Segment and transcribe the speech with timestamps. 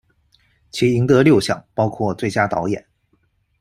[0.71, 2.83] 其赢得六项，包括最佳导演。